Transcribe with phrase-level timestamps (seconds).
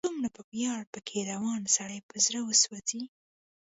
[0.07, 3.03] څومره په ویاړ، په کې روان، سړی په زړه وسوځي